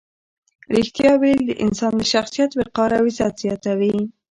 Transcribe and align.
ریښتیا 0.75 1.11
ویل 1.21 1.41
د 1.45 1.51
انسان 1.65 1.93
د 1.97 2.01
شخصیت 2.13 2.51
وقار 2.55 2.89
او 2.99 3.03
عزت 3.09 3.33
زیاتوي. 3.43 3.95